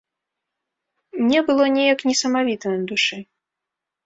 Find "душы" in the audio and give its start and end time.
2.95-3.17